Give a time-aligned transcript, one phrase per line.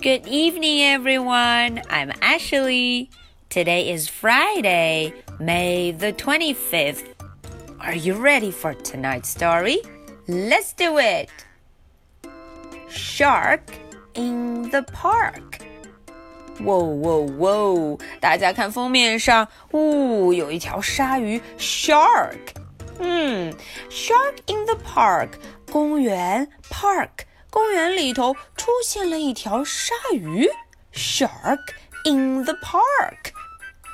[0.00, 1.82] Good evening, everyone.
[1.90, 3.10] I'm Ashley.
[3.48, 7.04] Today is Friday, May the 25th.
[7.80, 9.78] Are you ready for tonight's story?
[10.28, 11.30] Let's do it.
[12.88, 13.62] Shark
[14.14, 15.60] in the park.
[16.60, 17.98] 哇哇哇！
[18.20, 22.38] 大家看封面上，呜，有一条鲨鱼，shark。
[23.00, 23.52] 嗯，
[23.90, 25.30] shark in the park，
[25.72, 30.49] 公园，park， 公园里头出现了一条鲨鱼
[30.93, 31.59] ，shark
[32.05, 33.31] in the park。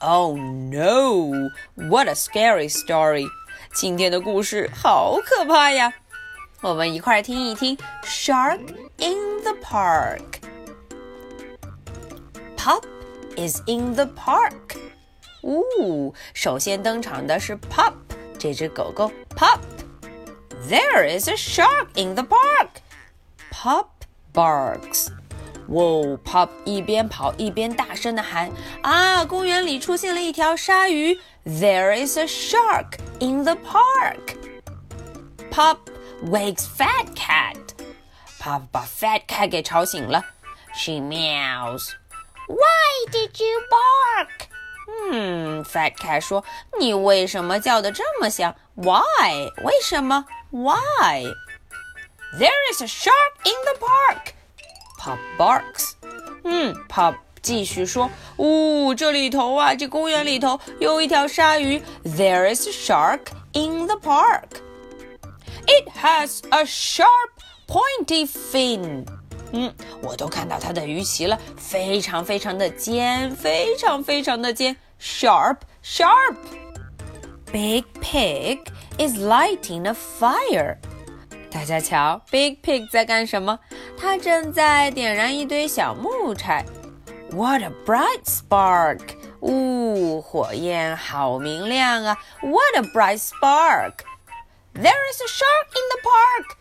[0.00, 1.50] Oh no!
[1.74, 3.26] What a scary story!
[3.74, 5.92] 今天的故事好可怕呀！
[6.60, 8.60] 我们一块儿听一听，Shark
[8.98, 10.40] in the Park。
[12.56, 12.84] Pup
[13.36, 14.78] is in the park。
[15.42, 17.94] 呜，首先登场的是 Pup，
[18.38, 19.58] 这只狗狗 Pup。
[20.68, 22.81] There is a shark in the park.
[23.61, 23.87] Pup
[24.33, 25.09] barks.
[25.69, 28.51] 哇，Pup 一边跑一边大声的喊：“
[28.81, 31.19] 啊，公园里出现了一条鲨鱼！
[31.45, 34.37] There is a shark in the park.
[35.51, 35.77] Pup
[36.23, 37.57] wakes Fat Cat.
[38.39, 40.23] Pup 把 Fat Cat 给吵醒了。
[40.73, 41.91] She meows.
[42.47, 44.47] Why did you bark?
[45.11, 48.55] 嗯，Fat Cat 说：“你为什么叫的这么响？
[48.75, 49.49] Why？
[49.65, 50.23] 为什么？
[50.51, 51.25] Why?
[52.37, 53.13] There is a shark
[53.45, 54.33] in the park.
[54.99, 55.93] Pop barks.
[56.43, 61.81] 嗯，Pop 继续说：“呜，这里头啊，这公园里头有一条鲨鱼。
[62.03, 64.59] There is a shark in the park.
[65.65, 67.07] It has a sharp,
[67.67, 69.05] pointy fin.”
[69.53, 78.59] 嗯，我都看到它的鱼鳍了，非常非常的尖，非常非常的尖，sharp sharp。Big Pig
[78.97, 80.77] is lighting a fire。
[81.51, 83.59] 大家瞧，Big Pig 在干什么？
[83.97, 86.65] 他正在点燃一堆小木柴。
[87.31, 89.01] What a bright spark！
[89.41, 92.17] 呜，火焰好明亮啊！
[92.41, 96.57] What a bright spark！There is a shark in the park.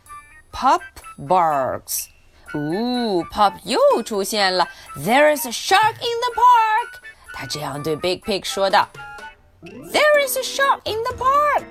[0.52, 0.82] Pup
[1.18, 2.06] barks.
[2.54, 4.68] 呜，Pup 又出现了。
[4.96, 7.00] There is a shark in the park.
[7.34, 8.88] 他这样对 Big Pig 说道。
[9.62, 11.64] There is a shark in the park.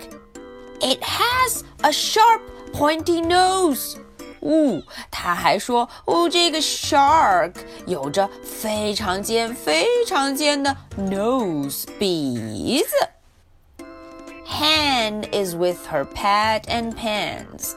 [0.79, 2.41] It has a sharp,
[2.73, 3.97] pointy nose.
[4.41, 7.53] 呜，他还说，哦，这个 shark
[7.87, 13.85] 有着非常尖、非常尖的 nose 鼻子。
[14.47, 17.73] Hen is with her pad and pens.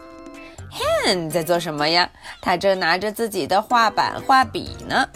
[0.71, 2.11] Hen 在做什么呀？
[2.43, 5.09] 她正拿着自己的画板、画笔呢。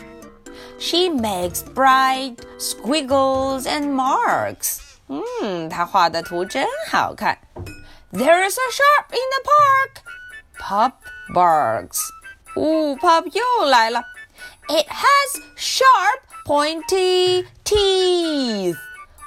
[0.79, 4.79] She makes bright squiggles and marks.
[5.09, 7.37] 嗯，她画的图真好看。
[8.13, 10.03] There is a shark in the park.
[10.59, 10.93] Pup
[11.35, 11.99] barks.
[12.57, 14.03] 呜，Pup 又来了。
[14.69, 18.77] It has sharp, pointy teeth.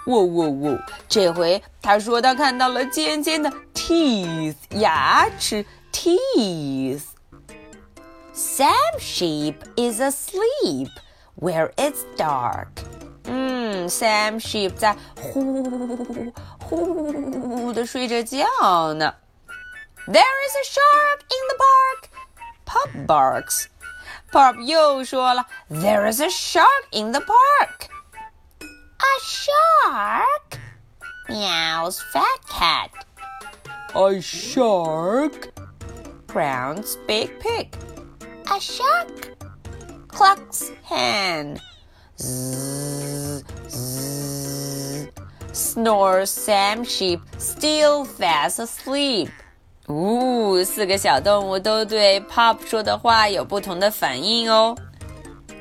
[0.05, 0.79] 喔喔喔！
[1.09, 7.01] 这回他说他看到了尖尖的 teeth 牙齿 teeth.
[8.33, 10.89] Sam sheep is asleep
[11.39, 12.67] where it's dark.
[13.29, 19.13] 嗯，Sam sheep 在呼呼的睡着觉呢。
[20.07, 22.09] There is a shark in the park.
[22.65, 23.67] Pup barks.
[24.31, 27.89] Pup 又说了，There is a shark in the park.
[28.61, 30.59] A shark?
[31.27, 32.91] Meows Fat Cat.
[33.93, 35.49] A shark?
[36.27, 37.73] Growls Big Pig.
[38.51, 39.37] A shark?
[40.07, 41.59] Clucks Hen.
[42.19, 45.09] Zzz, zzz.
[45.51, 49.29] Snores Sam Sheep, still fast asleep.
[49.87, 54.75] 呜，四个小动物都对 Pop 说的话有不同的反应哦。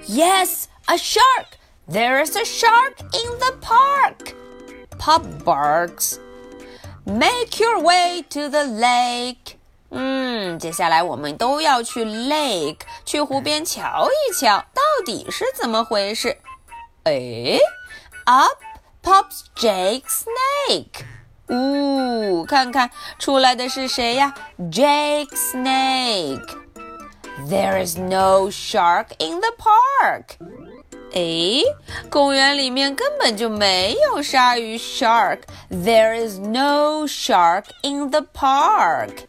[0.08, 1.58] Yes, a shark.
[1.88, 4.34] There is a shark in the park.
[4.98, 6.18] Pop barks.
[7.04, 9.56] Make your way to the lake.
[9.90, 16.36] 嗯，接下来我们都要去 lake，去湖边瞧一瞧，到底是怎么回事？
[17.04, 17.58] 哎，
[18.24, 18.58] Up
[19.02, 21.04] pops Jake Snake。
[21.48, 24.34] 呜，看看出来的是谁呀？
[24.70, 30.36] Jake Snake。There is no shark in the park.
[31.12, 31.62] 诶，
[32.08, 35.40] 公园里面根本就没有鲨鱼 shark.
[35.70, 39.26] There is no shark in the park.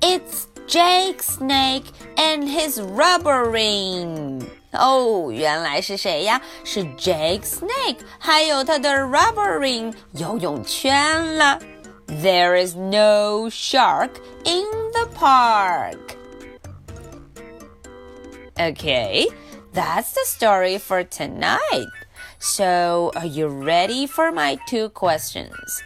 [0.00, 4.44] It's Jake Snake and his rubber ring.
[4.72, 6.40] 哦，原来是谁呀？
[6.64, 11.58] 是 Jake Snake，还有他的 rubber ring 游泳圈了。
[12.06, 14.10] There is no shark
[14.44, 16.16] in the park.
[18.56, 19.26] Okay,
[19.72, 21.88] that's the story for tonight.
[22.40, 25.82] So, are you ready for my two questions?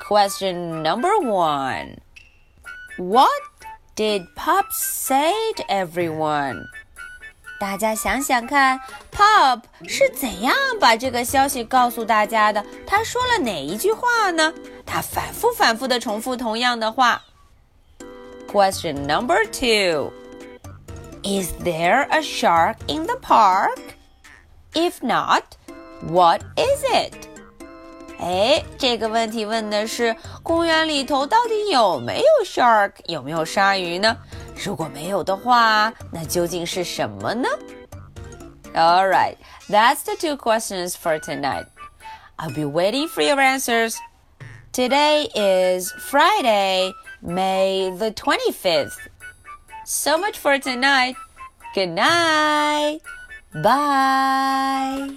[0.00, 1.98] Question number one
[2.96, 3.42] What
[3.94, 6.66] did Pop say to everyone?
[7.60, 8.78] 大家想想看，
[9.10, 12.64] Pop 是怎样把这个消息告诉大家的？
[12.86, 14.52] 他说了哪一句话呢？
[14.84, 17.22] 他反复反复的重复同样的话。
[18.46, 20.12] Question number two
[21.22, 23.78] Is there a shark in the park?
[24.74, 25.42] If not,
[26.06, 27.14] what is it?
[28.20, 34.16] 哎，这个问题问的是公园里头到底有没有 shark，有没有鲨鱼呢？
[34.64, 37.48] 如果没有的话，那究竟是什么呢？
[38.74, 39.36] All right,
[39.68, 41.66] that's the two questions for tonight.
[42.38, 43.96] I'll be waiting for your answers.
[44.72, 46.92] Today is Friday,
[47.22, 48.98] May the 25th.
[49.86, 51.16] So much for tonight.
[51.74, 53.00] Good night.
[53.54, 55.16] Bye.